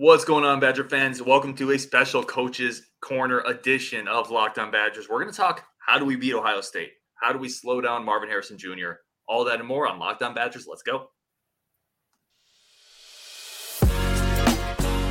[0.00, 1.20] What's going on, Badger fans?
[1.20, 5.10] Welcome to a special Coaches Corner edition of Locked On Badgers.
[5.10, 6.92] We're going to talk how do we beat Ohio State?
[7.20, 8.92] How do we slow down Marvin Harrison Jr.?
[9.28, 10.66] All that and more on Locked On Badgers.
[10.66, 11.10] Let's go.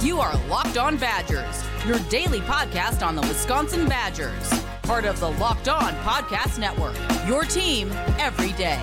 [0.02, 4.50] You are Locked On Badgers, your daily podcast on the Wisconsin Badgers,
[4.82, 6.98] part of the Locked On Podcast Network.
[7.28, 8.82] Your team every day.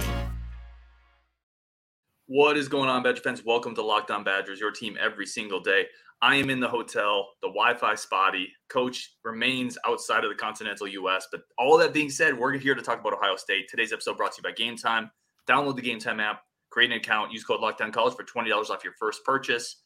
[2.28, 3.44] What is going on, Badger fans?
[3.44, 5.86] Welcome to Locked On Badgers, your team every single day.
[6.20, 8.48] I am in the hotel, the Wi Fi spotty.
[8.68, 11.28] Coach remains outside of the continental US.
[11.30, 13.68] But all that being said, we're here to talk about Ohio State.
[13.68, 15.08] Today's episode brought to you by Game Time.
[15.48, 18.70] Download the Game Time app, create an account, use code Locked On College for $20
[18.70, 19.82] off your first purchase.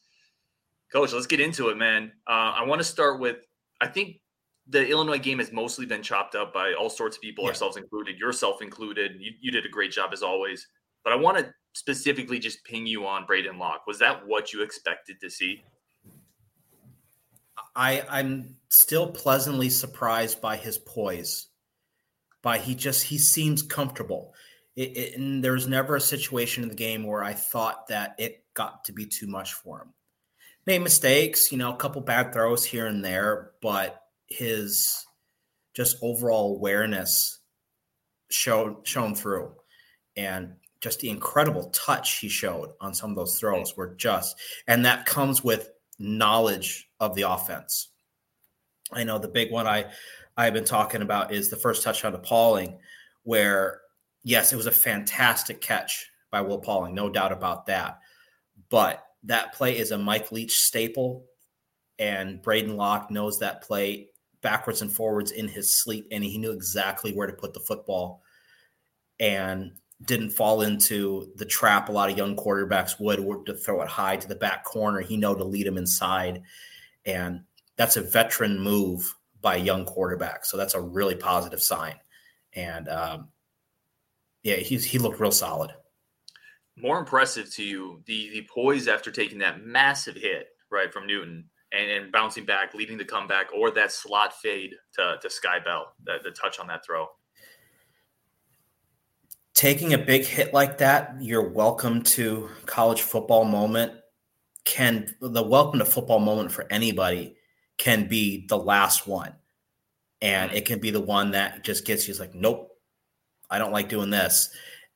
[0.91, 2.11] Coach, let's get into it, man.
[2.27, 3.45] Uh, I want to start with
[3.81, 4.19] I think
[4.67, 7.49] the Illinois game has mostly been chopped up by all sorts of people, yeah.
[7.49, 9.11] ourselves included, yourself included.
[9.19, 10.67] You, you did a great job as always.
[11.03, 13.87] But I want to specifically just ping you on Braedyn Locke.
[13.87, 15.63] Was that what you expected to see?
[17.75, 21.47] I I'm still pleasantly surprised by his poise.
[22.41, 24.33] By he just he seems comfortable.
[24.75, 28.15] It, it, and there was never a situation in the game where I thought that
[28.17, 29.93] it got to be too much for him.
[30.65, 35.05] Made mistakes, you know, a couple bad throws here and there, but his
[35.73, 37.39] just overall awareness
[38.29, 39.53] showed shown through.
[40.15, 43.77] And just the incredible touch he showed on some of those throws mm.
[43.77, 44.37] were just,
[44.67, 47.89] and that comes with knowledge of the offense.
[48.91, 49.85] I know the big one I
[50.35, 52.79] I've been talking about is the first touchdown to Pauling,
[53.23, 53.81] where
[54.23, 57.99] yes, it was a fantastic catch by Will Pauling, no doubt about that.
[58.69, 61.25] But that play is a Mike Leach staple,
[61.99, 64.09] and Braedyn Locke knows that play
[64.41, 68.23] backwards and forwards in his sleep, and he knew exactly where to put the football.
[69.19, 69.73] And
[70.05, 74.17] didn't fall into the trap a lot of young quarterbacks would to throw it high
[74.17, 75.01] to the back corner.
[75.01, 76.41] He know to lead him inside.
[77.05, 77.41] And
[77.77, 80.45] that's a veteran move by a young quarterback.
[80.45, 81.95] So that's a really positive sign.
[82.53, 83.29] And um,
[84.43, 85.71] yeah, he's, he looked real solid.
[86.77, 91.45] More impressive to you, the the poise after taking that massive hit, right, from Newton
[91.71, 95.93] and, and bouncing back, leading the comeback, or that slot fade to, to Sky Bell,
[96.05, 97.07] the, the touch on that throw
[99.61, 103.93] taking a big hit like that, your welcome to college football moment
[104.65, 107.35] can the welcome to football moment for anybody
[107.77, 109.31] can be the last one.
[110.19, 112.71] And it can be the one that just gets you like, nope,
[113.51, 114.49] I don't like doing this.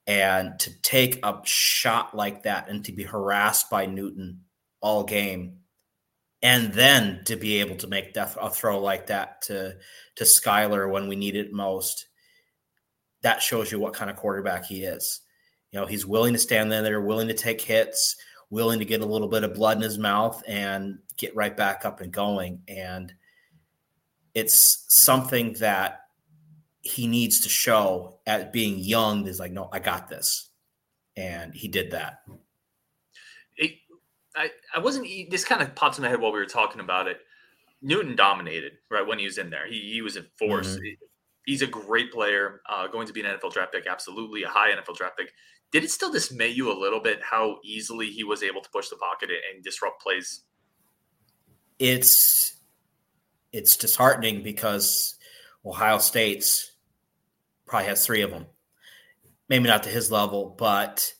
[0.07, 4.45] And to take a shot like that and to be harassed by Newton
[4.81, 5.59] all game,
[6.41, 9.75] and then to be able to make that a throw like that to
[10.15, 12.07] to Skyler when we need it most
[13.25, 15.21] that shows you what kind of quarterback he is.
[15.71, 18.17] You know, he's willing to stand there, willing to take hits,
[18.51, 21.85] willing to get a little bit of blood in his mouth and get right back
[21.85, 22.61] up and going.
[22.67, 23.11] And
[24.35, 26.01] it's something that
[26.81, 30.51] he needs to show at being young is like, no, I got this.
[31.17, 32.19] And he did that.
[33.57, 33.71] It,
[34.35, 37.07] I, I wasn't, this kind of popped in my head while we were talking about
[37.07, 37.17] it.
[37.81, 39.67] Newton dominated, right, when he was in there.
[39.67, 40.75] He, he was in force.
[40.75, 41.05] Mm-hmm
[41.45, 44.71] he's a great player, uh, going to be an NFL draft pick, absolutely a high
[44.71, 45.31] NFL draft pick.
[45.71, 48.89] Did it still dismay you a little bit how easily he was able to push
[48.89, 50.41] the pocket and disrupt plays?
[51.79, 52.55] It's
[53.51, 55.17] it's disheartening because
[55.65, 56.71] Ohio State's
[57.65, 58.45] probably has three of them.
[59.47, 61.13] Maybe not to his level, but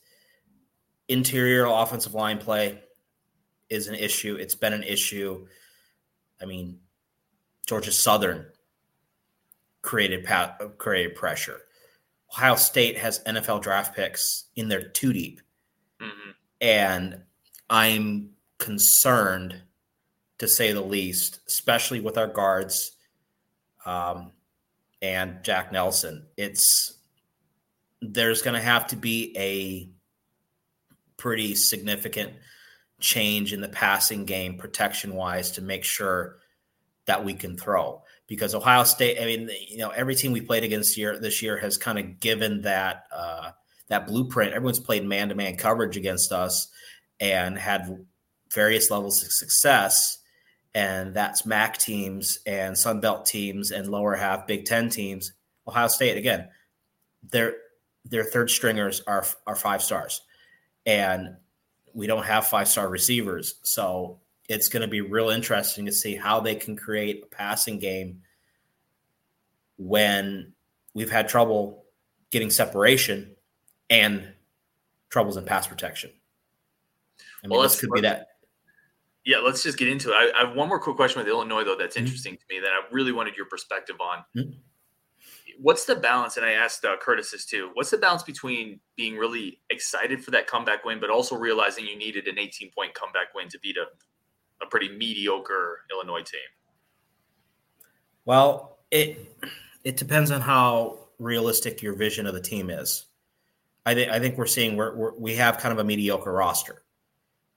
[1.08, 2.82] interior offensive line play
[3.68, 4.36] is an issue.
[4.36, 5.46] It's been an issue.
[6.40, 6.80] I mean,
[7.66, 8.46] Georgia Southern
[9.86, 11.62] created pa- created pressure.
[12.32, 15.40] Ohio State has NFL draft picks in their two deep,
[16.02, 16.30] mm-hmm.
[16.60, 17.22] and
[17.70, 19.62] I'm concerned
[20.38, 22.96] to say the least, especially with our guards
[23.86, 24.32] um,
[25.00, 26.26] and Jack Nelson.
[26.36, 26.98] It's
[28.02, 29.88] there's going to have to be a
[31.16, 32.32] pretty significant
[33.00, 36.38] change in the passing game protection wise to make sure
[37.06, 40.64] that we can throw because Ohio State, I mean, you know, every team we played
[40.64, 43.50] against year this year has kind of given that uh,
[43.88, 44.52] that blueprint.
[44.52, 46.68] Everyone's played man to man coverage against us
[47.20, 48.04] and had
[48.52, 50.18] various levels of success.
[50.74, 55.32] And that's MAC teams and Sun Belt teams and lower half Big Ten teams.
[55.66, 56.48] Ohio State again,
[57.30, 57.54] their
[58.04, 60.20] their third stringers are are five stars,
[60.84, 61.36] and
[61.94, 63.54] we don't have five star receivers.
[63.62, 67.78] So it's going to be real interesting to see how they can create a passing
[67.78, 68.22] game
[69.76, 70.52] when
[70.94, 71.84] we've had trouble
[72.30, 73.34] getting separation
[73.90, 74.32] and
[75.10, 76.10] troubles in pass protection.
[77.42, 78.28] I mean, well, this could be that.
[79.24, 80.14] Yeah, let's just get into it.
[80.14, 82.04] I, I have one more quick question with Illinois, though, that's mm-hmm.
[82.04, 84.24] interesting to me that I really wanted your perspective on.
[84.36, 84.58] Mm-hmm.
[85.58, 86.36] What's the balance?
[86.36, 87.70] And I asked uh, Curtis this too.
[87.74, 91.96] What's the balance between being really excited for that comeback win, but also realizing you
[91.96, 93.86] needed an 18 point comeback win to beat a,
[94.62, 96.40] a pretty mediocre Illinois team?
[98.24, 99.36] Well, it
[99.84, 103.06] it depends on how realistic your vision of the team is.
[103.84, 106.82] I think I think we're seeing we're, we're, we have kind of a mediocre roster.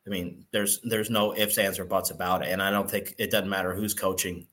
[0.06, 3.16] I mean, there's there's no ifs, ands, or buts about it, and I don't think
[3.18, 4.48] it doesn't matter who's coaching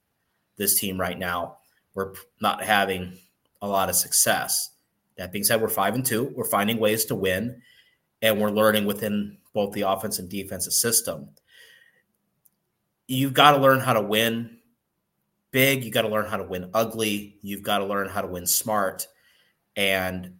[0.56, 1.58] this team right now.
[1.94, 3.18] We're not having
[3.62, 4.70] a lot of success.
[5.16, 6.32] That being said, we're five and two.
[6.34, 7.62] We're finding ways to win,
[8.22, 11.28] and we're learning within both the offense and defensive system.
[13.08, 14.58] You've got to learn how to win
[15.50, 15.84] big.
[15.84, 17.38] You got to learn how to win ugly.
[17.42, 19.06] You've got to learn how to win smart,
[19.76, 20.34] and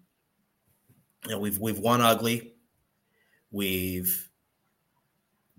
[1.25, 2.55] you know, we've we've won ugly.
[3.51, 4.29] We've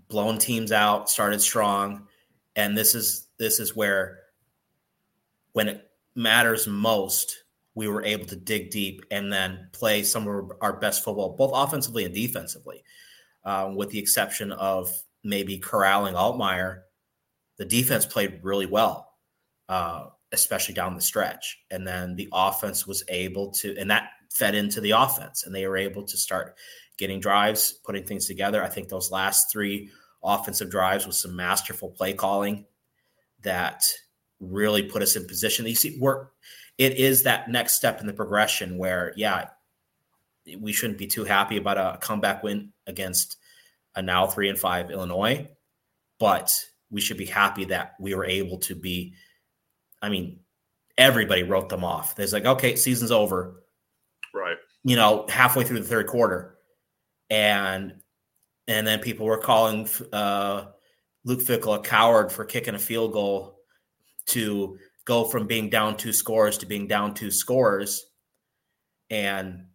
[0.10, 2.08] blown teams out, started strong,
[2.56, 4.20] and this is this is where
[5.54, 7.44] when it matters most,
[7.74, 11.52] we were able to dig deep and then play some of our best football, both
[11.54, 12.84] offensively and defensively.
[13.44, 14.92] Um, with the exception of
[15.24, 16.82] maybe corralling Altmyer,
[17.58, 19.14] the defense played really well,
[19.70, 21.58] uh, especially down the stretch.
[21.72, 25.68] And then the offense was able to, and that fed into the offense and they
[25.68, 26.56] were able to start
[26.98, 28.64] getting drives, putting things together.
[28.64, 29.90] I think those last three
[30.24, 32.66] offensive drives with some masterful play calling
[33.44, 33.82] that
[34.40, 35.66] really put us in position.
[35.66, 36.28] You see, we're
[36.78, 39.50] it is that next step in the progression where, yeah,
[40.60, 43.38] we shouldn't be too happy about a comeback win against
[43.96, 45.48] a now three and five Illinois,
[46.20, 46.52] but
[46.90, 49.14] we should be happy that we were able to be.
[50.02, 50.40] I mean,
[50.98, 52.16] everybody wrote them off.
[52.16, 53.64] There's like, okay, season's over.
[54.34, 54.58] Right.
[54.84, 56.58] You know, halfway through the third quarter.
[57.30, 58.02] And
[58.68, 60.66] and then people were calling uh,
[61.24, 63.60] Luke Fickell a coward for kicking a field goal
[64.28, 68.06] to go from being down two scores to being down two scores.
[69.10, 69.68] And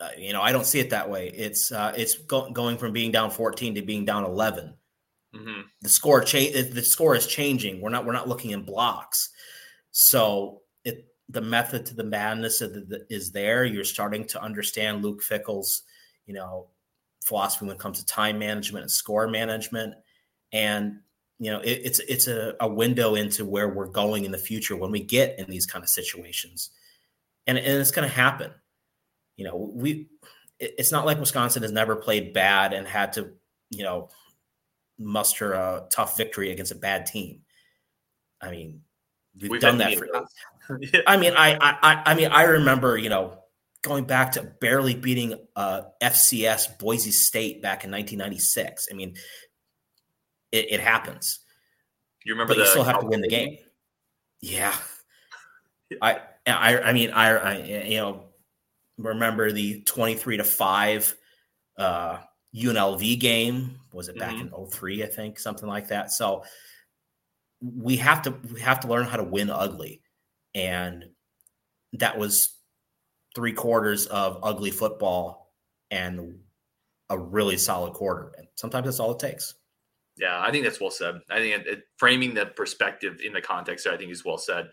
[0.00, 1.28] uh, you know, I don't see it that way.
[1.28, 4.74] It's uh, it's go- going from being down 14 to being down 11.
[5.34, 5.60] Mm-hmm.
[5.82, 6.72] The score change.
[6.72, 7.80] The score is changing.
[7.80, 8.06] We're not.
[8.06, 9.30] We're not looking in blocks.
[9.90, 13.64] So it the method to the madness is there.
[13.64, 15.82] You're starting to understand Luke Fickell's,
[16.26, 16.68] you know,
[17.24, 19.94] philosophy when it comes to time management and score management,
[20.52, 21.00] and
[21.38, 24.76] you know, it, it's it's a, a window into where we're going in the future
[24.76, 26.70] when we get in these kind of situations,
[27.46, 28.52] and and it's going to happen.
[29.36, 30.08] You know, we
[30.60, 33.32] it's not like Wisconsin has never played bad and had to,
[33.70, 34.08] you know,
[34.98, 37.40] muster a tough victory against a bad team.
[38.40, 38.80] I mean,
[39.40, 40.08] we've, we've done that for.
[41.06, 43.38] I mean, I, I, I mean, I remember, you know,
[43.82, 48.88] going back to barely beating uh, FCS Boise State back in 1996.
[48.90, 49.14] I mean,
[50.52, 51.40] it, it happens.
[52.24, 52.54] You remember?
[52.54, 53.58] But you still have to win the game.
[54.40, 54.74] Yeah,
[56.00, 58.24] I, I, I mean, I, I, you know,
[58.98, 61.14] remember the 23 to five
[61.78, 62.18] uh,
[62.54, 63.78] UNLV game.
[63.92, 64.54] Was it back mm-hmm.
[64.54, 66.12] in 03, I think, something like that.
[66.12, 66.44] So
[67.60, 70.02] we have to we have to learn how to win ugly
[70.54, 71.04] and
[71.94, 72.56] that was
[73.34, 75.52] three quarters of ugly football
[75.90, 76.36] and
[77.10, 78.32] a really solid quarter.
[78.38, 79.54] And sometimes that's all it takes.
[80.16, 81.16] Yeah, I think that's well said.
[81.28, 84.68] I think it, it, framing the perspective in the context, I think is well said.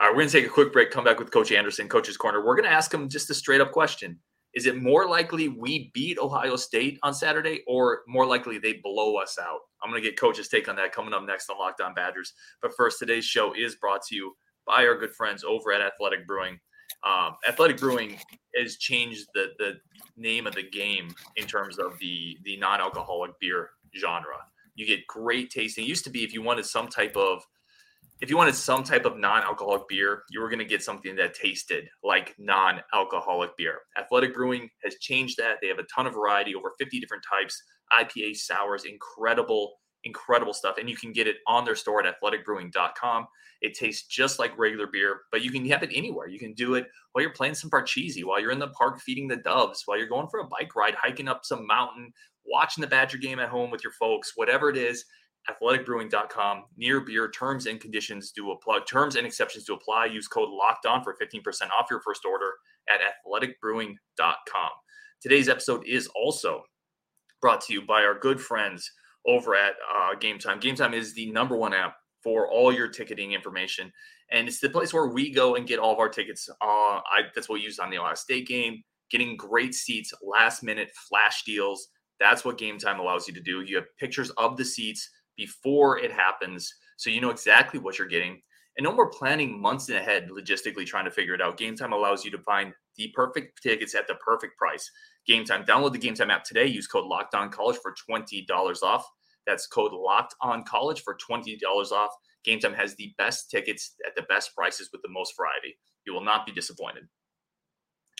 [0.00, 2.16] All right, we're going to take a quick break, come back with Coach Andersen, Coach's
[2.16, 2.44] Corner.
[2.44, 4.18] We're going to ask him just a straight up question.
[4.56, 9.16] Is it more likely we beat Ohio State on Saturday or more likely they blow
[9.16, 9.60] us out?
[9.82, 12.32] I'm going to get Coach's take on that coming up next on Locked On Badgers.
[12.62, 14.34] But first, today's show is brought to you
[14.66, 16.58] by our good friends over at Athletic Brewing.
[17.04, 18.16] Um, Athletic Brewing
[18.56, 19.74] has changed the the
[20.16, 24.38] name of the game in terms of the the non-alcoholic beer genre.
[24.74, 25.84] You get great tasting.
[25.84, 27.44] It used to be if you wanted some type of
[28.20, 31.34] if you wanted some type of non-alcoholic beer, you were going to get something that
[31.34, 33.80] tasted like non-alcoholic beer.
[33.98, 35.56] Athletic Brewing has changed that.
[35.60, 39.74] They have a ton of variety, over 50 different types, IPA, sours, incredible
[40.06, 40.78] incredible stuff.
[40.78, 43.26] And you can get it on their store at athleticbrewing.com.
[43.60, 46.28] It tastes just like regular beer, but you can have it anywhere.
[46.28, 49.28] You can do it while you're playing some Parcheesi, while you're in the park feeding
[49.28, 52.12] the doves, while you're going for a bike ride, hiking up some mountain,
[52.46, 55.04] watching the Badger game at home with your folks, whatever it is.
[55.50, 56.64] Athleticbrewing.com.
[56.76, 58.80] Near beer terms and conditions do apply.
[58.88, 60.06] Terms and exceptions to apply.
[60.06, 61.42] Use code Locked On for 15%
[61.78, 62.50] off your first order
[62.88, 64.70] at athleticbrewing.com.
[65.20, 66.62] Today's episode is also
[67.40, 68.90] brought to you by our good friends
[69.26, 70.60] over at uh, Game Time.
[70.60, 73.92] Game Time is the number one app for all your ticketing information,
[74.32, 76.48] and it's the place where we go and get all of our tickets.
[76.60, 80.62] Uh, I, that's what we used on the Ohio State game, getting great seats, last
[80.62, 81.88] minute flash deals,
[82.18, 83.62] That's what game time allows you to do.
[83.62, 88.08] You have pictures of the seats before it happens, so you know exactly what you're
[88.08, 88.40] getting.
[88.76, 91.56] And no more planning months ahead, logistically trying to figure it out.
[91.56, 94.90] Game time allows you to find the perfect tickets at the perfect price.
[95.26, 95.64] Game time.
[95.64, 96.66] Download the Game Time app today.
[96.66, 99.04] Use code Locked On College for twenty dollars off.
[99.46, 102.10] That's code Locked On College for twenty dollars off.
[102.44, 105.76] Game Time has the best tickets at the best prices with the most variety.
[106.06, 107.04] You will not be disappointed.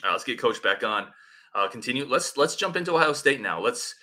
[0.03, 1.09] All right, let's get Coach back on.
[1.55, 2.05] Uh, continue.
[2.05, 3.61] Let's let's jump into Ohio State now.
[3.61, 3.95] Let's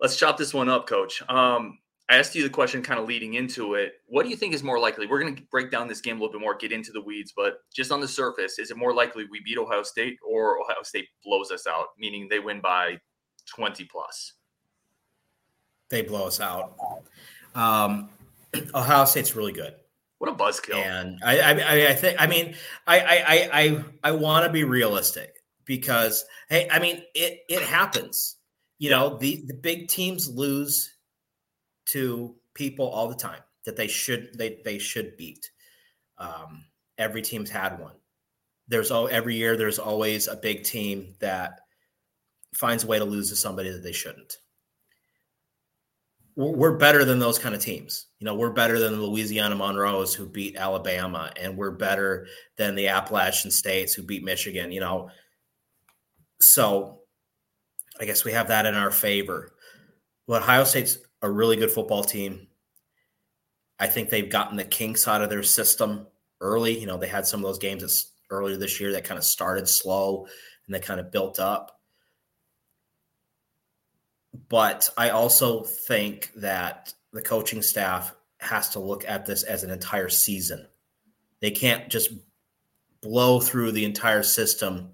[0.00, 1.22] let's chop this one up, Coach.
[1.28, 1.78] Um,
[2.12, 3.94] I asked you the question kind of leading into it.
[4.06, 5.06] What do you think is more likely?
[5.06, 7.32] We're going to break down this game a little bit more, get into the weeds,
[7.34, 10.82] but just on the surface, is it more likely we beat Ohio State or Ohio
[10.82, 12.98] State blows us out, meaning they win by
[13.46, 14.34] 20 plus?
[15.88, 16.74] They blow us out.
[17.54, 18.10] Um,
[18.74, 19.74] Ohio State's really good.
[20.18, 20.84] What a buzzkill!
[20.84, 22.54] And I, I, I think, I mean,
[22.86, 28.36] I, I, I, I want to be realistic because, hey, I mean, it, it happens.
[28.78, 30.91] You know, the the big teams lose
[31.86, 35.50] to people all the time that they should they they should beat.
[36.18, 36.64] Um,
[36.98, 37.94] every team's had one.
[38.68, 39.56] There's all every year.
[39.56, 41.60] There's always a big team that
[42.54, 44.36] finds a way to lose to somebody that they shouldn't
[46.34, 48.06] we're better than those kind of teams.
[48.18, 52.74] You know, we're better than the Louisiana Monroes who beat Alabama, and we're better than
[52.74, 54.72] the Appalachian States who beat Michigan.
[54.72, 55.10] You know,
[56.40, 57.00] so
[58.00, 59.52] I guess we have that in our favor.
[60.26, 62.48] But Ohio State's a really good football team.
[63.78, 66.06] I think they've gotten the kinks out of their system
[66.40, 66.78] early.
[66.78, 69.68] You know, they had some of those games earlier this year that kind of started
[69.68, 70.26] slow
[70.66, 71.80] and they kind of built up.
[74.48, 79.70] But I also think that the coaching staff has to look at this as an
[79.70, 80.66] entire season.
[81.40, 82.12] They can't just
[83.00, 84.92] blow through the entire system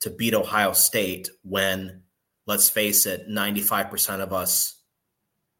[0.00, 2.02] to beat Ohio State when,
[2.46, 4.76] let's face it, 95% of us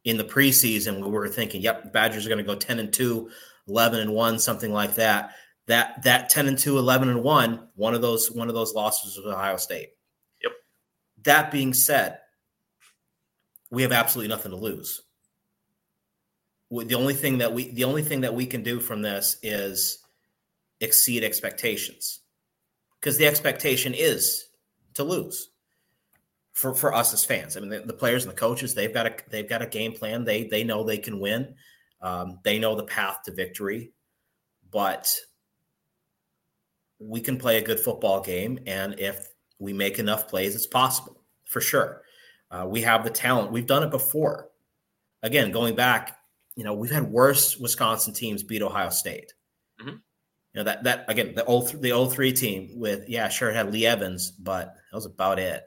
[0.05, 3.29] in the preseason we were thinking, yep, Badgers are going to go 10 and 2,
[3.67, 5.31] 11 and 1, something like that.
[5.67, 9.17] That that 10 and 2, 11 and 1, one of those one of those losses
[9.17, 9.89] was Ohio State.
[10.43, 10.51] Yep.
[11.23, 12.19] That being said,
[13.71, 15.01] we have absolutely nothing to lose.
[16.69, 20.03] The only thing that we the only thing that we can do from this is
[20.81, 22.19] exceed expectations.
[22.99, 24.45] Because the expectation is
[24.93, 25.49] to lose
[26.55, 27.55] for, for us as fans.
[27.55, 29.91] I mean, the, the, players and the coaches, they've got a they've got a game
[29.91, 30.23] plan.
[30.23, 31.53] They they know they can win.
[32.01, 33.91] Um, they know the path to victory,
[34.71, 35.07] but
[36.99, 39.27] we can play a good football game, and if
[39.59, 42.01] we make enough plays, it's possible for sure.
[42.49, 43.51] Uh, we have the talent.
[43.51, 44.49] We've done it before.
[45.23, 46.17] Again, going back,
[46.55, 49.33] you know, we've had worse Wisconsin teams beat Ohio State.
[49.81, 49.89] Mm-hmm.
[49.89, 49.99] You
[50.61, 53.73] know that that again the old the old 03 team with yeah sure it had
[53.73, 55.65] Lee Evans, but that was about it.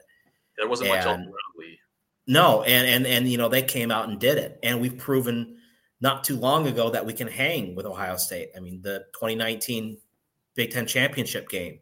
[0.59, 1.21] There wasn't and, much else
[1.57, 1.79] Lee.
[2.27, 5.57] No, and and and you know they came out and did it, and we've proven
[6.01, 8.49] not too long ago that we can hang with Ohio State.
[8.55, 9.97] I mean, the 2019
[10.55, 11.79] Big Ten championship game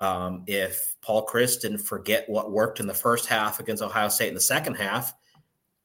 [0.00, 4.28] um, if Paul Chryst didn't forget what worked in the first half against Ohio State
[4.28, 5.12] in the second half,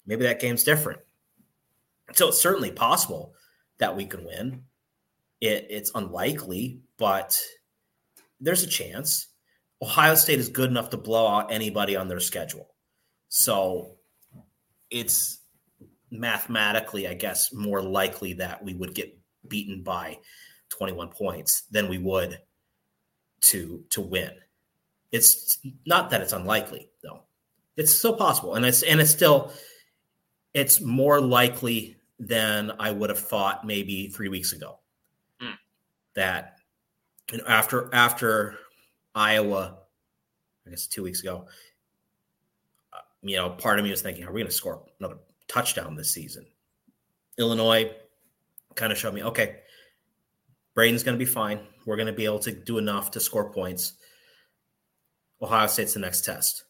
[0.06, 1.00] maybe that game's different.
[2.14, 3.34] So it's certainly possible
[3.78, 4.64] that we can win.
[5.40, 7.40] It, it's unlikely, but
[8.40, 9.28] there's a chance.
[9.82, 12.70] Ohio State is good enough to blow out anybody on their schedule.
[13.30, 13.98] So
[14.90, 15.40] it's
[16.12, 20.20] mathematically, I guess, more likely that we would get beaten by
[20.70, 22.40] 21 points than we would
[23.42, 24.32] to to win.
[25.12, 27.24] It's not that it's unlikely though.
[27.76, 29.52] It's still possible, and it's and it's still
[30.54, 34.80] it's more likely than I would have thought maybe three weeks ago.
[35.42, 35.54] Mm.
[36.16, 36.58] That
[37.32, 38.58] you know, after after
[39.16, 39.78] Iowa,
[40.66, 41.46] I guess two weeks ago,
[42.94, 45.96] uh, you know, part of me was thinking, are we going to score another touchdown
[45.96, 46.46] this season?
[47.38, 47.92] Illinois
[48.76, 49.58] kind of showed me, okay,
[50.76, 51.60] Braedyn's going to be fine.
[51.86, 53.94] We're going to be able to do enough to score points.
[55.42, 56.64] Ohio State's the next test.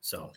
[0.00, 0.32] So,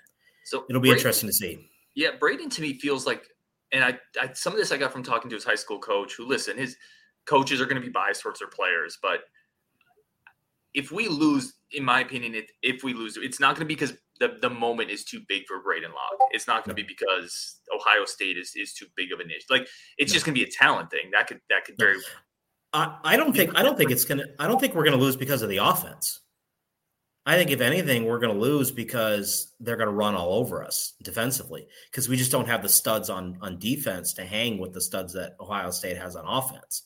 [0.45, 1.69] so it'll be Braedyn, interesting to see.
[1.95, 3.23] Yeah, Braedyn to me feels like,
[3.71, 6.13] and I, I, some of this I got from talking to his high school coach.
[6.15, 6.77] Who listen, his
[7.25, 9.21] coaches are going to be biased towards their players, but
[10.73, 13.75] if we lose, in my opinion, it, if we lose, it's not going to be
[13.75, 16.29] because the, the moment is too big for Braedyn Locke.
[16.31, 16.87] It's not going to no.
[16.87, 19.45] be because Ohio State is, is too big of an issue.
[19.49, 20.13] Like it's no.
[20.15, 21.11] just going to be a talent thing.
[21.13, 21.97] That could that could very
[22.73, 25.15] I, I don't think I don't think it's gonna I don't think we're gonna lose
[25.15, 26.19] because of the offense.
[27.25, 31.67] I think if anything, we're gonna lose because they're gonna run all over us defensively
[31.89, 35.13] because we just don't have the studs on on defense to hang with the studs
[35.13, 36.83] that Ohio State has on offense.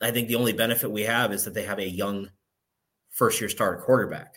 [0.00, 2.30] I think the only benefit we have is that they have a young
[3.10, 4.36] first year starter quarterback.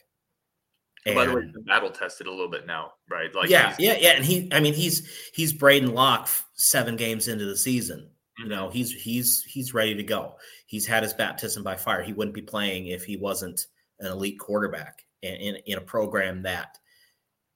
[1.05, 3.33] And, By the way, battle tested a little bit now, right?
[3.35, 4.11] Like yeah, yeah, yeah.
[4.11, 7.99] And he, I mean, he's he's Braedyn Locke seven games into the season.
[7.99, 8.43] Mm-hmm.
[8.43, 10.35] You know, he's he's he's ready to go.
[10.65, 12.03] He's had his baptism by fire.
[12.03, 13.65] He wouldn't be playing if he wasn't
[13.99, 16.77] an elite quarterback in, in, in a program that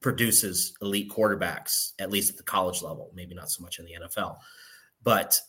[0.02, 3.96] produces elite quarterbacks, at least at the college level, maybe not so much in the
[4.06, 4.38] NFL.
[5.04, 5.40] But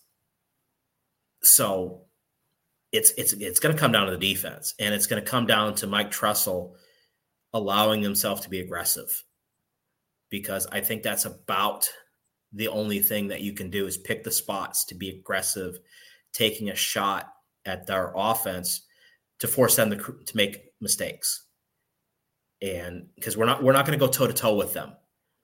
[1.43, 2.07] so
[2.93, 5.47] it's it's it's going to come down to the defense, and it's going to come
[5.47, 6.75] down to Mike Tressel
[7.53, 9.25] allowing himself to be aggressive,
[10.31, 11.89] because I think that's about
[12.53, 15.79] the only thing that you can do is pick the spots to be aggressive,
[16.33, 17.33] taking a shot
[17.67, 18.87] at their offense
[19.39, 21.45] to force them to, to make mistakes.
[22.61, 24.93] And because we're not we're not going to go toe to toe with them,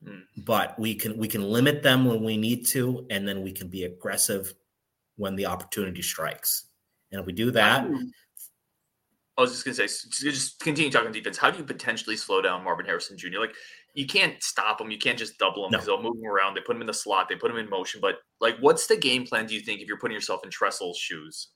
[0.04, 0.22] mm.
[0.44, 3.68] but we can we can limit them when we need to, and then we can
[3.68, 4.54] be aggressive
[5.16, 6.70] when the opportunity strikes.
[7.14, 7.86] And if we do that,
[9.36, 11.38] I was just gonna say, just continue talking defense.
[11.38, 13.38] How do you potentially slow down Marvin Harrison Jr.?
[13.38, 13.54] Like,
[13.94, 14.90] you can't stop him.
[14.90, 15.94] You can't just double him because no.
[15.94, 16.54] they'll move him around.
[16.54, 17.28] They put him in the slot.
[17.28, 18.00] They put him in motion.
[18.00, 19.46] But like, what's the game plan?
[19.46, 21.48] Do you think if you're putting yourself in Tressel's shoes?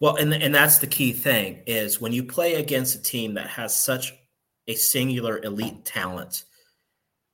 [0.00, 3.48] Well, and and that's the key thing is when you play against a team that
[3.48, 4.14] has such
[4.66, 6.44] a singular elite talent,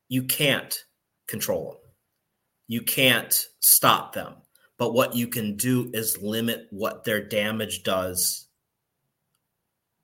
[0.08, 0.84] you can't
[1.28, 1.80] control them.
[2.66, 4.34] You can't stop them.
[4.80, 8.48] But what you can do is limit what their damage does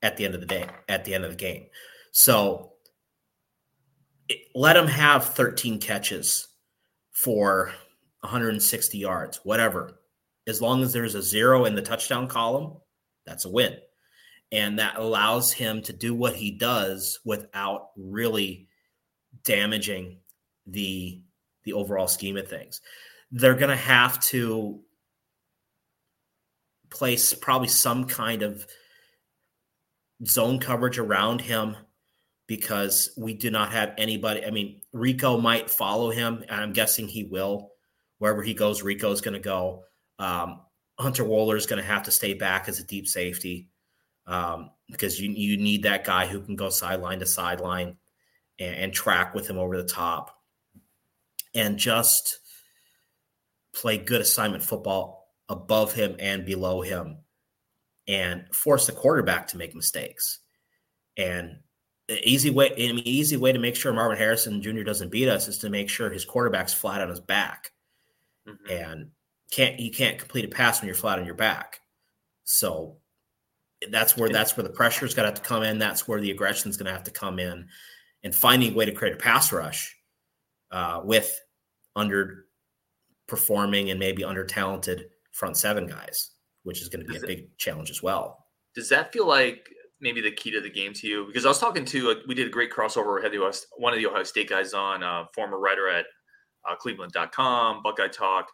[0.02, 1.68] at the end of the day, at the end of the game.
[2.12, 2.72] So
[4.28, 6.48] it, let them have 13 catches
[7.10, 7.72] for
[8.20, 9.98] 160 yards, whatever.
[10.46, 12.76] As long as there's a zero in the touchdown column,
[13.24, 13.78] that's a win.
[14.52, 18.68] And that allows him to do what he does without really
[19.42, 20.18] damaging
[20.66, 21.22] the
[21.64, 22.82] the overall scheme of things.
[23.32, 24.80] They're going to have to
[26.90, 28.66] place probably some kind of
[30.24, 31.76] zone coverage around him
[32.46, 34.44] because we do not have anybody.
[34.44, 37.72] I mean, Rico might follow him, and I'm guessing he will.
[38.18, 39.82] Wherever he goes, Rico is going to go.
[40.18, 40.60] Um,
[40.98, 43.68] Hunter Wohler is going to have to stay back as a deep safety
[44.26, 47.96] um, because you you need that guy who can go sideline to sideline
[48.58, 50.38] and, and track with him over the top,
[51.54, 52.38] and just
[53.76, 57.18] play good assignment football above him and below him
[58.08, 60.40] and force the quarterback to make mistakes.
[61.16, 61.58] And
[62.08, 64.82] the easy way, I mean, easy way to make sure Marvin Harrison Jr.
[64.82, 67.72] doesn't beat us is to make sure his quarterback's flat on his back,
[68.48, 68.70] mm-hmm.
[68.70, 69.10] and
[69.50, 71.80] can't you can't complete a pass when you're flat on your back.
[72.44, 72.98] So
[73.90, 75.78] that's where that's where the pressure is going to have to come in.
[75.78, 77.66] That's where the aggression is going to have to come in,
[78.22, 79.96] and finding a way to create a pass rush
[80.70, 81.40] uh, with
[83.28, 86.30] underperforming and maybe under talented front seven guys
[86.66, 88.44] which is going to be a big challenge as well.
[88.74, 89.68] Does that feel like
[90.00, 91.24] maybe the key to the game to you?
[91.24, 93.14] Because I was talking to, we did a great crossover.
[93.14, 96.06] We had the one of the Ohio State guys on, uh, former writer at
[96.68, 98.48] uh, Cleveland.com, Buckeye Talk,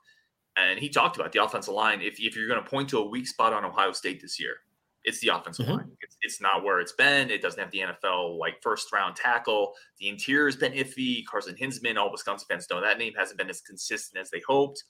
[0.58, 2.02] and he talked about the offensive line.
[2.02, 4.56] If, if you're going to point to a weak spot on Ohio State this year,
[5.04, 5.76] it's the offensive mm-hmm.
[5.76, 5.90] line.
[6.00, 7.30] It's, it's, not where it's been.
[7.30, 9.74] It doesn't have the NFL like first round tackle.
[9.98, 11.24] The interior has been iffy.
[11.26, 14.84] Carson Hinzman, all Wisconsin fans know that name hasn't been as consistent as they hoped.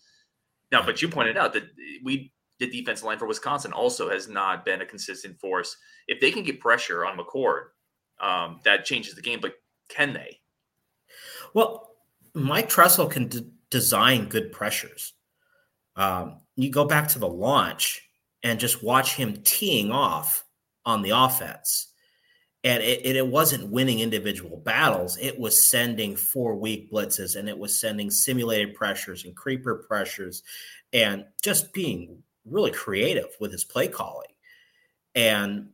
[0.70, 1.64] Now, but you pointed out that
[2.02, 5.76] we the defensive line for Wisconsin also has not been a consistent force.
[6.06, 7.68] If they can get pressure on McCord,
[8.20, 9.40] um, that changes the game.
[9.40, 9.54] But
[9.88, 10.38] can they?
[11.54, 11.90] Well,
[12.34, 15.14] Mike Tressel can d- design good pressures.
[15.96, 18.02] Um, you go back to the launch
[18.42, 20.44] and just watch him teeing off
[20.84, 21.88] on the offense.
[22.64, 25.18] And it, it, wasn't winning individual battles.
[25.20, 30.44] It was sending four week blitzes and it was sending simulated pressures and creeper pressures
[30.92, 34.28] and just being really creative with his play calling.
[35.16, 35.70] And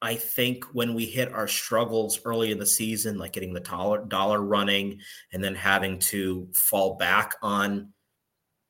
[0.00, 4.04] I think when we hit our struggles early in the season, like getting the dollar
[4.04, 5.00] dollar running
[5.32, 7.92] and then having to fall back on,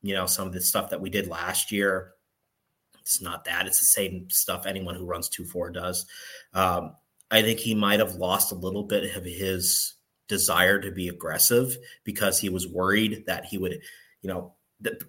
[0.03, 2.13] you know, some of the stuff that we did last year,
[3.03, 3.67] it's not that.
[3.67, 6.07] It's the same stuff anyone who runs 2 4 does.
[6.55, 6.95] Um,
[7.31, 9.95] I think he might have lost a little bit of his
[10.29, 13.81] desire to be aggressive because he was worried that he would,
[14.23, 14.55] you know,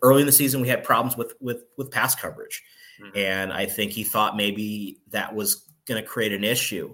[0.01, 2.63] early in the season we had problems with with with pass coverage,
[3.01, 3.17] mm-hmm.
[3.17, 6.93] and I think he thought maybe that was going to create an issue.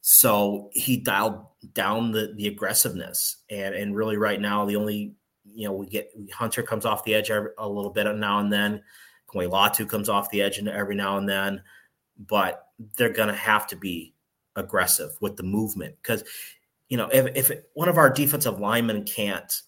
[0.00, 5.68] So he dialed down the the aggressiveness, and and really right now the only you
[5.68, 8.82] know we get Hunter comes off the edge a little bit now and then.
[9.34, 11.62] Kawhi Latu comes off the edge every now and then,
[12.18, 14.14] but they're going to have to be
[14.56, 16.22] aggressive with the movement because
[16.88, 19.62] you know if if one of our defensive linemen can't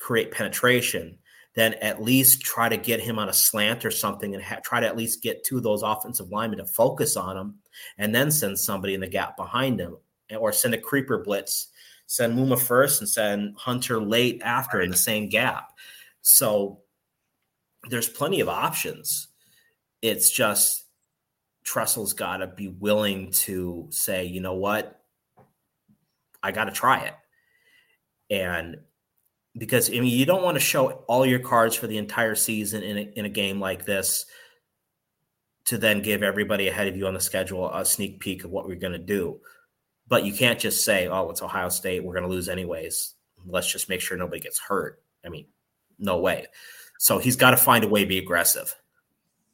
[0.00, 1.16] create penetration,
[1.54, 4.80] then at least try to get him on a slant or something and ha- try
[4.80, 7.54] to at least get two of those offensive linemen to focus on him
[7.98, 9.96] and then send somebody in the gap behind him
[10.38, 11.68] or send a creeper blitz,
[12.06, 15.70] send Muma first and send Hunter late after in the same gap.
[16.22, 16.80] So
[17.88, 19.28] there's plenty of options.
[20.00, 20.84] It's just
[21.64, 25.00] Tressel's got to be willing to say, you know what,
[26.42, 27.14] I got to try it.
[28.30, 28.78] And
[29.56, 32.82] because I mean, you don't want to show all your cards for the entire season
[32.82, 34.26] in a, in a game like this
[35.66, 38.66] to then give everybody ahead of you on the schedule a sneak peek of what
[38.66, 39.40] we're going to do.
[40.08, 42.02] But you can't just say, "Oh, it's Ohio State.
[42.02, 43.14] We're going to lose anyways.
[43.46, 45.46] Let's just make sure nobody gets hurt." I mean,
[45.98, 46.46] no way.
[47.02, 48.76] So he's got to find a way to be aggressive.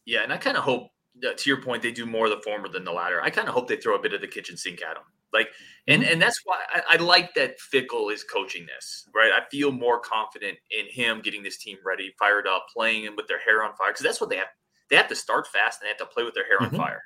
[0.04, 0.90] Yeah, and I kind of hope,
[1.26, 3.22] uh, to your point, they do more of the former than the latter.
[3.22, 5.02] I kind of hope they throw a bit of the kitchen sink at him.
[5.32, 5.48] Like,
[5.86, 6.12] and mm-hmm.
[6.12, 9.30] and that's why I, I, like that Fickell is coaching this, right?
[9.34, 13.28] I feel more confident in him getting this team ready, fired up, playing and with
[13.28, 14.48] their hair on fire because that's what they have.
[14.90, 16.78] They have to start fast and they have to play with their hair mm-hmm.
[16.78, 17.02] on fire.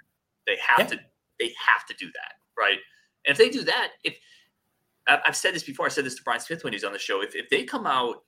[0.49, 0.97] They have yeah.
[0.97, 1.03] to.
[1.39, 2.79] They have to do that, right?
[3.27, 4.17] And if they do that, if
[5.07, 7.23] I've said this before, I said this to Brian Smith when he's on the show.
[7.23, 8.25] If if they come out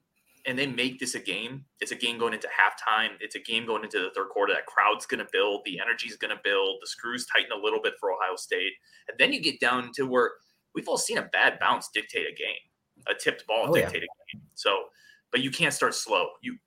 [0.46, 3.11] and they make this a game, it's a game going into halftime.
[3.20, 4.52] It's a game going into the third quarter.
[4.52, 5.62] That crowd's going to build.
[5.64, 6.78] The energy's going to build.
[6.83, 8.72] The screws tighten a little bit for Ohio State.
[9.09, 10.33] And then you get down to where
[10.74, 14.35] we've all seen a bad bounce dictate a game, a tipped ball oh, dictate yeah.
[14.35, 14.42] a game.
[14.54, 14.85] So,
[15.33, 16.28] but you can't start slow.
[16.42, 16.59] You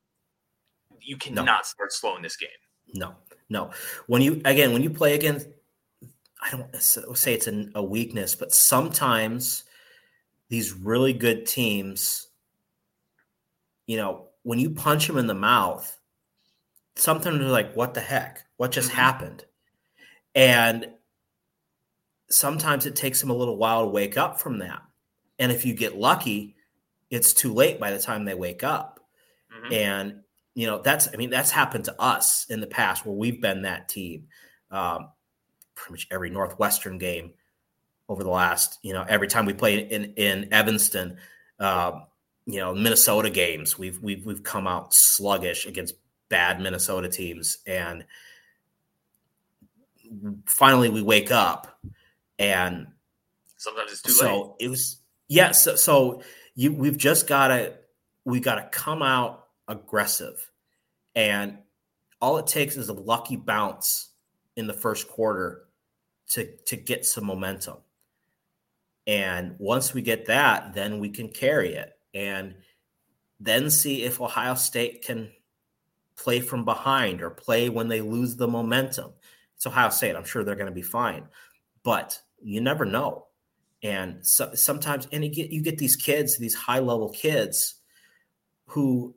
[1.00, 1.58] you cannot no.
[1.64, 2.50] start slow in this game.
[2.96, 3.16] No,
[3.50, 3.72] no.
[4.08, 5.48] When you again, when you play against,
[6.42, 9.64] I don't say it's a, a weakness, but sometimes
[10.50, 12.28] these really good teams
[13.88, 15.98] you know, when you punch him in the mouth,
[16.96, 18.44] something like, what the heck?
[18.58, 19.00] What just mm-hmm.
[19.00, 19.46] happened?
[20.36, 20.90] And
[22.30, 24.82] sometimes it takes him a little while to wake up from that.
[25.40, 26.56] And if you get lucky,
[27.10, 29.00] it's too late by the time they wake up.
[29.54, 29.74] Mm-hmm.
[29.74, 30.20] And,
[30.54, 33.64] you know, that's, I mean, that's happened to us in the past where we've been
[33.64, 34.28] that team.
[34.70, 35.10] Um,
[35.76, 37.34] pretty much every Northwestern game
[38.10, 41.18] over the last, you know, every time we play in, in Evanston,
[41.60, 42.08] um,
[42.48, 45.94] you know Minnesota games we've we've we've come out sluggish against
[46.30, 47.58] bad Minnesota teams.
[47.68, 48.06] And
[50.46, 51.80] finally we wake up
[52.40, 52.88] and
[53.58, 54.32] sometimes it's too so late.
[54.32, 56.24] So it was yeah so, so
[56.56, 57.74] you we've just got to
[58.24, 60.50] we got to come out aggressive.
[61.16, 61.58] And
[62.22, 64.10] all it takes is a lucky bounce
[64.56, 65.66] in the first quarter
[66.30, 67.78] to to get some momentum.
[69.06, 72.56] And once we get that then we can carry it and
[73.40, 75.30] then see if Ohio State can
[76.18, 79.14] play from behind or play when they lose the momentum.
[79.56, 80.16] It's Ohio State.
[80.16, 81.28] I'm sure they're going to be fine,
[81.84, 83.28] but you never know.
[83.84, 87.76] And so, sometimes, and you get you get these kids, these high level kids,
[88.66, 89.16] who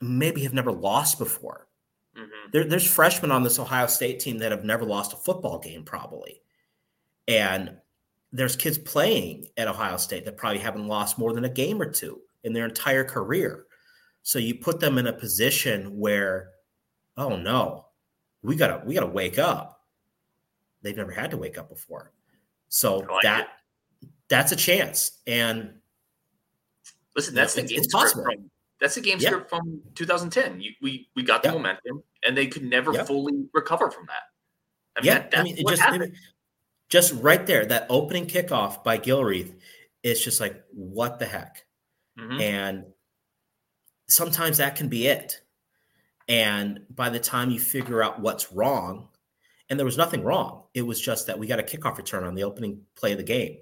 [0.00, 1.68] maybe have never lost before.
[2.16, 2.50] Mm-hmm.
[2.52, 5.84] There, there's freshmen on this Ohio State team that have never lost a football game,
[5.84, 6.40] probably,
[7.28, 7.76] and
[8.32, 11.90] there's kids playing at Ohio State that probably haven't lost more than a game or
[11.90, 13.66] two in their entire career.
[14.22, 16.50] So you put them in a position where,
[17.16, 17.86] oh no,
[18.42, 19.80] we gotta we gotta wake up.
[20.82, 22.12] They've never had to wake up before.
[22.68, 23.48] So oh, like that
[24.02, 24.08] it.
[24.28, 25.20] that's a chance.
[25.26, 25.74] And
[27.14, 28.24] listen, that's the game it's possible.
[28.24, 29.30] From, that's the game yeah.
[29.30, 30.60] script from 2010.
[30.60, 34.22] You, we we got the momentum, and they could never fully recover from that.
[34.96, 36.12] I mean, yeah, that, I mean, it just it,
[36.88, 39.54] just right there, that opening kickoff by Gilreath,
[40.02, 41.64] it's just like, what the heck?
[42.18, 42.40] Mm-hmm.
[42.40, 42.84] And
[44.08, 45.40] sometimes that can be it.
[46.28, 49.08] And by the time you figure out what's wrong,
[49.68, 52.34] and there was nothing wrong, it was just that we got a kickoff return on
[52.34, 53.58] the opening play of the game.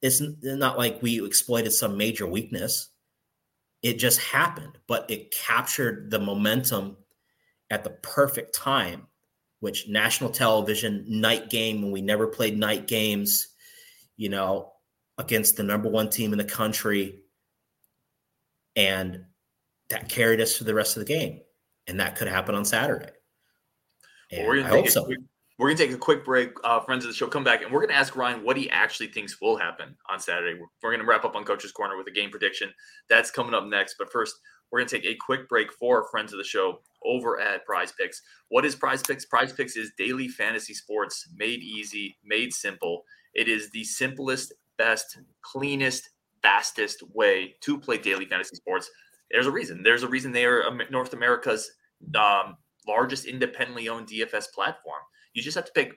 [0.00, 2.88] It's not like we exploited some major weakness.
[3.82, 6.96] It just happened, but it captured the momentum
[7.70, 9.06] at the perfect time
[9.62, 13.46] which national television night game when we never played night games,
[14.16, 14.72] you know,
[15.18, 17.20] against the number one team in the country.
[18.74, 19.24] And
[19.88, 21.42] that carried us for the rest of the game.
[21.86, 23.12] And that could happen on Saturday.
[24.32, 25.08] We're I hope so.
[25.62, 26.50] We're going to take a quick break.
[26.64, 28.68] Uh, friends of the show, come back and we're going to ask Ryan what he
[28.70, 30.58] actually thinks will happen on Saturday.
[30.58, 32.72] We're, we're going to wrap up on Coach's Corner with a game prediction.
[33.08, 33.94] That's coming up next.
[33.96, 34.34] But first,
[34.72, 37.92] we're going to take a quick break for friends of the show over at Prize
[37.92, 38.20] Picks.
[38.48, 39.24] What is Prize Picks?
[39.24, 43.04] Prize Picks is daily fantasy sports made easy, made simple.
[43.32, 46.10] It is the simplest, best, cleanest,
[46.42, 48.90] fastest way to play daily fantasy sports.
[49.30, 49.84] There's a reason.
[49.84, 51.70] There's a reason they are North America's
[52.16, 52.56] um,
[52.88, 55.02] largest independently owned DFS platform.
[55.34, 55.94] You just have to pick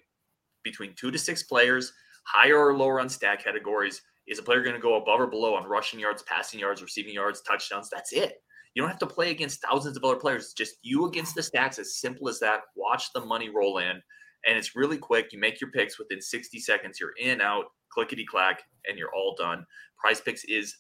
[0.63, 1.93] between two to six players,
[2.26, 4.02] higher or lower on stat categories.
[4.28, 7.13] Is a player going to go above or below on rushing yards, passing yards, receiving
[7.13, 7.89] yards, touchdowns?
[7.91, 8.41] That's it.
[8.74, 10.45] You don't have to play against thousands of other players.
[10.45, 12.62] It's just you against the stats, as simple as that.
[12.76, 15.32] Watch the money roll in, and it's really quick.
[15.32, 17.00] You make your picks within 60 seconds.
[17.00, 17.65] You're in, out.
[17.93, 19.63] clickety clack, and you're all done.
[19.98, 20.76] Prize Picks is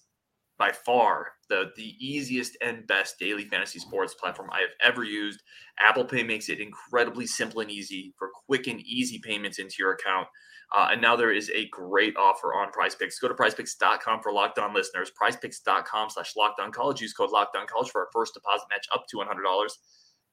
[0.57, 5.41] by far the the easiest and best daily fantasy sports platform I have ever used.
[5.79, 9.91] Apple Pay makes it incredibly simple and easy for quick and easy payments into your
[9.91, 10.27] account.
[10.75, 13.19] Uh, and now there is a great offer on Prize Picks.
[13.19, 15.11] Go to PrizePicks.com for Locked On listeners.
[15.21, 17.01] PrizePicks.com slash Locked On College.
[17.01, 19.69] Use code Locked On College for our first deposit match up to $100.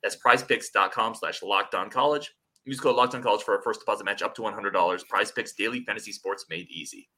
[0.03, 2.33] That's PrizePicks.com slash Locked On College.
[2.65, 5.09] Use code Locked On College for our first deposit match up to $100.
[5.09, 7.09] Prize Picks daily fantasy sports made easy.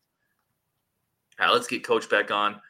[1.38, 2.60] All right, let's get Coach back on.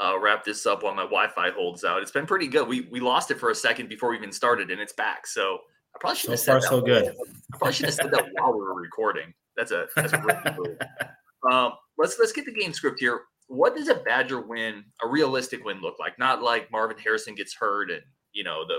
[0.00, 2.00] Uh, wrap this up while my Wi-Fi holds out.
[2.00, 2.66] It's been pretty good.
[2.66, 5.26] We we lost it for a second before we even started, and it's back.
[5.26, 5.58] So
[5.94, 7.08] I probably should so have said so good.
[7.52, 9.34] I probably should have said that while we were recording.
[9.58, 11.52] That's a that's a really cool.
[11.52, 13.20] Um, let's let's get the game script here.
[13.48, 16.18] What does a Badger win, a realistic win, look like?
[16.18, 18.00] Not like Marvin Harrison gets hurt and
[18.32, 18.78] you know the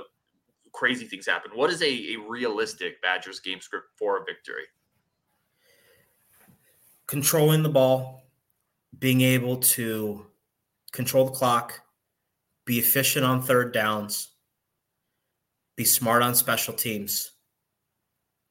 [0.73, 1.51] crazy things happen.
[1.53, 4.63] What is a, a realistic Badgers game script for a victory?
[7.05, 8.23] Controlling the ball,
[8.97, 10.25] being able to
[10.91, 11.81] control the clock,
[12.65, 14.29] be efficient on third downs,
[15.75, 17.31] be smart on special teams,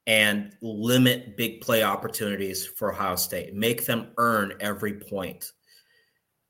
[0.07, 3.55] and limit big play opportunities for Ohio State.
[3.55, 5.53] Make them earn every point.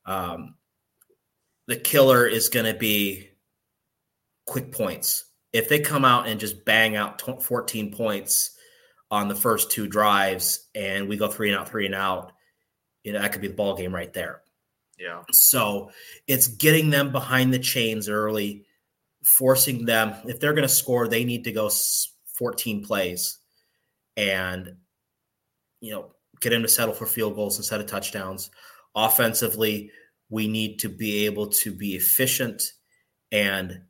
[0.07, 0.55] Um,
[1.67, 3.29] the killer is going to be
[4.47, 5.27] quick points.
[5.53, 8.57] If they come out and just bang out 14 points
[9.11, 12.33] on the first two drives and we go three and out, three and out,
[13.03, 14.43] you know, that could be the ball game right there.
[15.01, 15.23] Yeah.
[15.33, 15.91] So
[16.27, 18.67] it's getting them behind the chains early,
[19.25, 21.71] forcing them, if they're going to score, they need to go
[22.35, 23.39] 14 plays
[24.17, 24.77] and,
[25.81, 28.51] you know, get them to settle for field goals instead of touchdowns.
[28.95, 29.91] Offensively,
[30.29, 32.63] we need to be able to be efficient
[33.33, 33.81] and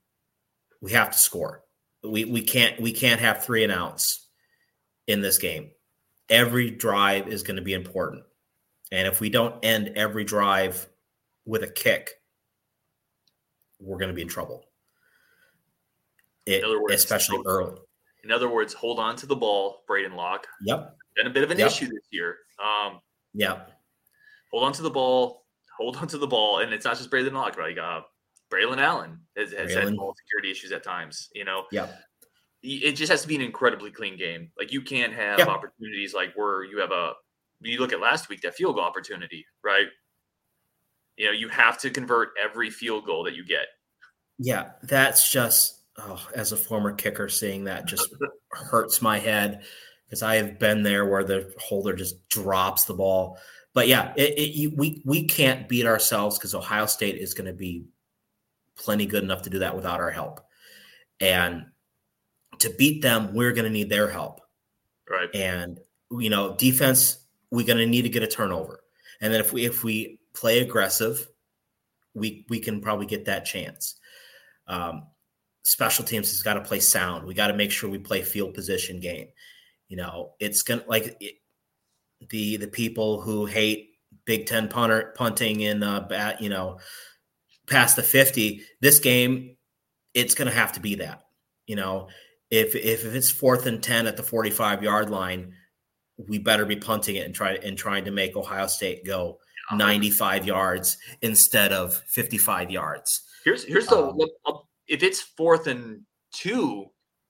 [0.80, 1.62] we have to score.
[2.02, 4.26] We, we can't we can't have three and outs
[5.06, 5.70] in this game.
[6.28, 8.22] Every drive is going to be important.
[8.92, 10.88] And if we don't end every drive
[11.44, 12.10] with a kick,
[13.80, 14.64] we're going to be in trouble.
[16.46, 17.78] It, in words, especially hold, early.
[18.24, 20.46] In other words, hold on to the ball, Braedyn Locke.
[20.62, 20.96] Yep.
[21.16, 21.68] Been a bit of an yep.
[21.68, 22.36] issue this year.
[22.58, 23.00] Um,
[23.34, 23.70] yep.
[24.52, 25.44] Hold on to the ball.
[25.78, 27.78] Hold on to the ball, and it's not just Braedyn Locke, right?
[27.78, 28.02] Uh,
[28.52, 29.84] Braylon Allen has, has Braylon.
[29.84, 31.28] had ball security issues at times.
[31.34, 31.64] You know.
[31.72, 31.88] Yeah.
[32.62, 34.50] It just has to be an incredibly clean game.
[34.58, 35.48] Like you can't have yep.
[35.48, 37.12] opportunities like where you have a.
[37.62, 39.86] You look at last week that field goal opportunity, right?
[41.20, 43.66] You know, you have to convert every field goal that you get.
[44.38, 48.08] Yeah, that's just oh, as a former kicker, seeing that just
[48.50, 49.62] hurts my head
[50.06, 53.36] because I have been there where the holder just drops the ball.
[53.74, 57.52] But yeah, it, it, we we can't beat ourselves because Ohio State is going to
[57.52, 57.84] be
[58.78, 60.40] plenty good enough to do that without our help.
[61.20, 61.66] And
[62.60, 64.40] to beat them, we're going to need their help.
[65.06, 65.28] Right.
[65.34, 65.78] And
[66.18, 67.18] you know, defense,
[67.50, 68.80] we're going to need to get a turnover.
[69.20, 71.28] And then if we if we play aggressive,
[72.14, 73.96] we we can probably get that chance.
[74.66, 75.06] Um,
[75.64, 77.26] special teams has got to play sound.
[77.26, 79.28] We got to make sure we play field position game.
[79.88, 81.34] You know, it's gonna like it,
[82.30, 83.90] the the people who hate
[84.24, 86.78] Big Ten punter punting in uh, bat, you know,
[87.68, 88.62] past the fifty.
[88.80, 89.56] This game,
[90.14, 91.22] it's gonna have to be that.
[91.66, 92.08] You know,
[92.50, 95.52] if if, if it's fourth and ten at the forty five yard line,
[96.28, 99.38] we better be punting it and try and trying to make Ohio State go
[99.72, 103.22] 95 yards instead of 55 yards.
[103.44, 106.02] Here's here's the um, if it's fourth and
[106.32, 106.86] two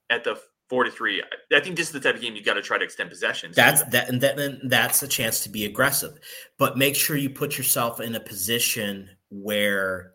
[0.09, 1.21] at the 43,
[1.53, 3.55] I think this is the type of game you got to try to extend possessions.
[3.55, 6.17] That's that and then that's a chance to be aggressive.
[6.57, 10.13] But make sure you put yourself in a position where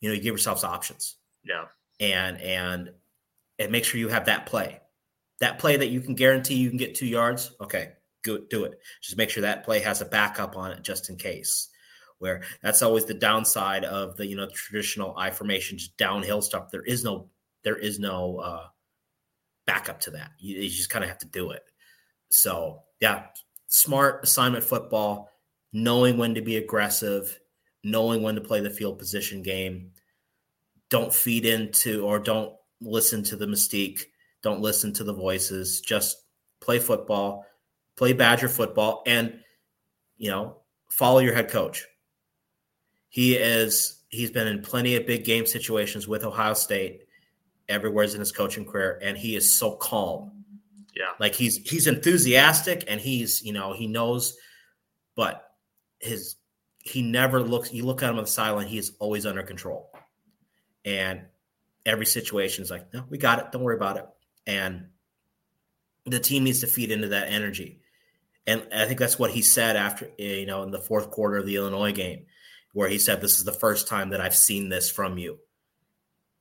[0.00, 1.16] you know you give yourselves options.
[1.44, 1.66] Yeah.
[2.00, 2.90] And and
[3.58, 4.80] and make sure you have that play.
[5.40, 7.52] That play that you can guarantee you can get 2 yards.
[7.60, 7.92] Okay
[8.24, 8.80] do it.
[9.00, 11.68] Just make sure that play has a backup on it just in case.
[12.18, 16.70] Where that's always the downside of the you know traditional I formation just downhill stuff.
[16.70, 17.28] There is no
[17.64, 18.66] there is no uh,
[19.66, 20.32] backup to that.
[20.38, 21.62] You, you just kind of have to do it.
[22.30, 23.26] So yeah,
[23.68, 25.28] smart assignment football,
[25.72, 27.38] knowing when to be aggressive,
[27.82, 29.90] knowing when to play the field position game.
[30.90, 34.02] Don't feed into or don't listen to the mystique.
[34.42, 35.80] Don't listen to the voices.
[35.80, 36.16] Just
[36.60, 37.44] play football
[37.96, 39.40] play Badger football, and
[40.16, 41.86] you know, follow your head coach.
[43.08, 47.02] He is he's been in plenty of big game situations with Ohio State
[47.68, 50.44] everywhere in his coaching career, and he is so calm.
[50.94, 51.10] Yeah.
[51.18, 54.36] Like he's he's enthusiastic and he's, you know, he knows,
[55.16, 55.50] but
[55.98, 56.36] his
[56.78, 59.90] he never looks you look at him on the sideline, he is always under control.
[60.84, 61.22] And
[61.84, 63.50] every situation is like, no, we got it.
[63.50, 64.06] Don't worry about it.
[64.46, 64.86] And
[66.06, 67.80] the team needs to feed into that energy
[68.46, 71.38] And I think that's what he said after, eh, you know, in the fourth quarter
[71.38, 72.26] of the Illinois game,
[72.72, 75.38] where he said, This is the first time that I've seen this from you.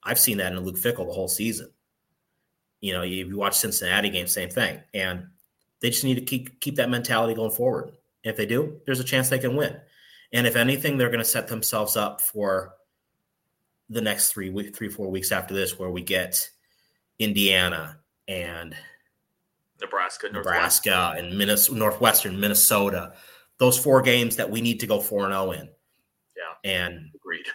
[0.03, 1.69] I've seen that in Luke Fickell the whole season.
[2.81, 4.81] You know, you watch Cincinnati game, same thing.
[4.93, 5.27] And
[5.81, 7.93] they just need to keep keep that mentality going forward.
[8.23, 9.79] If they do, there's a chance they can win.
[10.33, 12.73] And if anything, they're going to set themselves up for
[13.89, 16.49] the next three week, three four weeks after this, where we get
[17.19, 18.75] Indiana and
[19.83, 23.13] Nebraska, Nebraska, and Minnesota, Northwestern Minnesota.
[23.57, 25.69] Those four games that we need to go four and zero oh in.
[26.35, 27.45] Yeah, and agreed.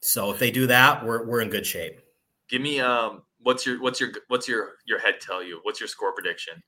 [0.00, 2.00] So if they do that, we're we're in good shape.
[2.48, 5.60] Give me um, what's your what's your what's your your head tell you?
[5.64, 6.62] What's your score prediction?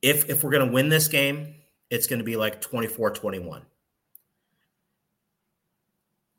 [0.00, 1.54] If if we're gonna win this game,
[1.90, 3.56] it's gonna be like 24-21.
[3.56, 3.60] Uh,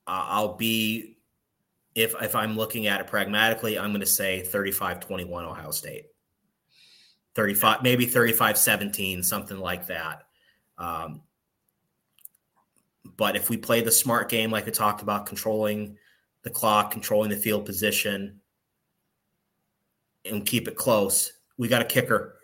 [0.07, 1.14] I'll be
[1.95, 6.07] if if I'm looking at it pragmatically, I'm going to say 35-21 Ohio State.
[7.35, 10.23] 35 maybe 35-17 something like that.
[10.77, 11.21] Um,
[13.17, 15.97] but if we play the smart game like we talked about controlling
[16.43, 18.39] the clock, controlling the field position
[20.23, 22.37] and keep it close, we got a kicker,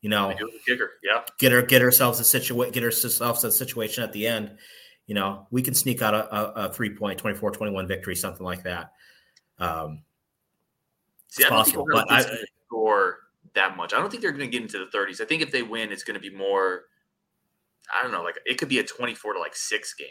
[0.00, 0.34] you know.
[0.66, 1.22] Kicker, yeah.
[1.38, 4.56] Get her get ourselves a situation get ourselves a situation at the end
[5.08, 8.44] you know, we can sneak out a, a, a three point 24 21 victory, something
[8.44, 8.92] like that.
[9.58, 10.02] Um,
[11.28, 12.24] See, I don't possible, but I
[12.66, 13.18] score
[13.54, 13.92] that much.
[13.92, 15.20] I don't think they're going to get into the 30s.
[15.20, 16.84] I think if they win, it's going to be more.
[17.94, 20.08] I don't know, like it could be a 24 to like six game.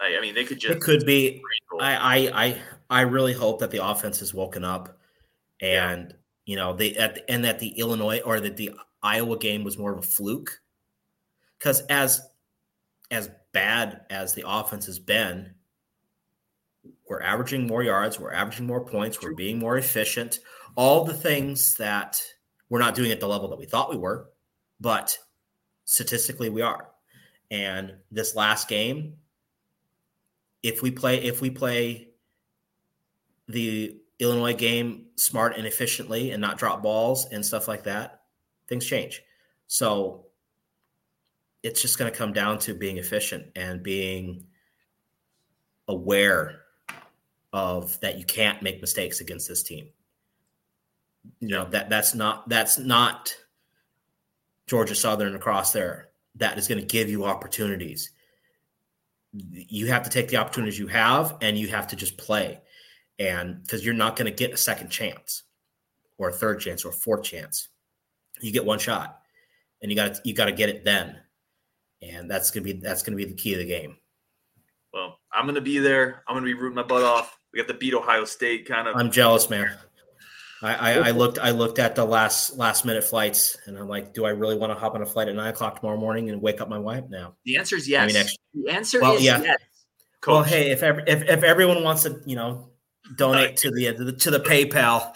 [0.00, 0.76] I, I mean, they could just.
[0.76, 1.42] It could be.
[1.80, 4.98] I, I I I really hope that the offense has woken up,
[5.60, 8.72] and you know they at the, and that the Illinois or that the
[9.02, 10.60] Iowa game was more of a fluke,
[11.58, 12.28] because as
[13.10, 15.54] as bad as the offense has been,
[17.08, 20.40] we're averaging more yards, we're averaging more points, we're being more efficient.
[20.76, 22.20] All the things that
[22.68, 24.28] we're not doing at the level that we thought we were,
[24.80, 25.16] but
[25.84, 26.88] statistically we are.
[27.50, 29.14] And this last game,
[30.62, 32.08] if we play if we play
[33.48, 38.22] the Illinois game smart and efficiently and not drop balls and stuff like that,
[38.66, 39.22] things change.
[39.68, 40.26] So
[41.62, 44.46] it's just going to come down to being efficient and being
[45.88, 46.65] aware
[47.52, 49.88] of that you can't make mistakes against this team.
[51.40, 53.34] You know that that's not that's not
[54.66, 56.10] Georgia Southern across there.
[56.36, 58.10] That is going to give you opportunities.
[59.32, 62.60] You have to take the opportunities you have, and you have to just play,
[63.18, 65.42] and because you're not going to get a second chance,
[66.18, 67.68] or a third chance, or a fourth chance.
[68.40, 69.20] You get one shot,
[69.82, 71.16] and you got you got to get it then
[72.02, 73.96] and that's gonna be that's gonna be the key of the game.
[75.36, 76.22] I'm gonna be there.
[76.26, 77.38] I'm gonna be rooting my butt off.
[77.52, 78.96] We have to beat Ohio State, kind of.
[78.96, 79.70] I'm jealous, man.
[80.62, 84.14] I, I, I, looked I looked at the last last minute flights, and I'm like,
[84.14, 86.40] do I really want to hop on a flight at nine o'clock tomorrow morning and
[86.40, 87.04] wake up my wife?
[87.10, 87.36] now?
[87.44, 88.02] The answer is yes.
[88.02, 89.42] I mean, actually, the answer well, is yeah.
[89.42, 89.58] yes.
[90.22, 90.32] Coach.
[90.32, 92.70] Well, hey, if, every, if if everyone wants to, you know,
[93.16, 95.12] donate to the, to the to the PayPal,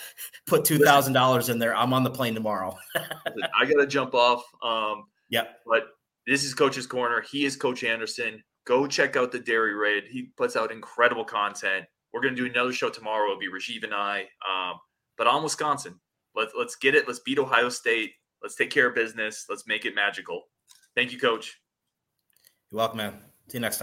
[0.46, 1.74] put two thousand dollars in there.
[1.74, 2.76] I'm on the plane tomorrow.
[2.94, 4.44] I gotta jump off.
[4.62, 5.88] Um, yeah, but
[6.26, 7.22] this is Coach's Corner.
[7.22, 8.42] He is Coach Andersen.
[8.66, 10.04] Go check out the Dairy Raid.
[10.08, 11.86] He puts out incredible content.
[12.12, 13.30] We're going to do another show tomorrow.
[13.30, 14.28] It'll be Rajiv and I.
[14.48, 14.74] Um,
[15.16, 15.98] but on Wisconsin,
[16.34, 17.06] let's let's get it.
[17.06, 18.12] Let's beat Ohio State.
[18.42, 19.46] Let's take care of business.
[19.48, 20.44] Let's make it magical.
[20.94, 21.60] Thank you, Coach.
[22.70, 23.14] You're welcome, man.
[23.48, 23.78] See you next time.